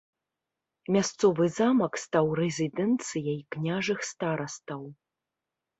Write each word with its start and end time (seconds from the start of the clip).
Мясцовы 0.95 1.45
замак 1.59 1.93
стаў 2.05 2.25
рэзідэнцыяй 2.41 3.39
княжых 3.59 3.99
старастаў. 4.13 4.81